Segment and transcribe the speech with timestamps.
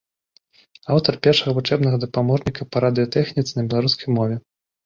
[0.95, 4.35] Аўтар першага вучэбнага дапаможніка па радыётэхніцы на беларускай мове.